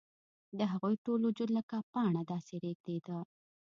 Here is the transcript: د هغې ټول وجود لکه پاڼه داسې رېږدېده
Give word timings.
د 0.57 0.59
هغې 0.71 0.93
ټول 1.05 1.19
وجود 1.27 1.49
لکه 1.57 1.75
پاڼه 1.91 2.21
داسې 2.31 2.55
رېږدېده 2.63 3.17